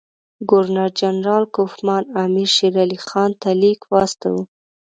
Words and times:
ګورنر 0.49 0.89
جنرال 0.99 1.43
کوفمان 1.55 2.03
امیر 2.23 2.49
شېرعلي 2.55 2.99
خان 3.07 3.31
ته 3.41 3.49
لیک 3.61 3.81
واستاوه. 3.93 4.43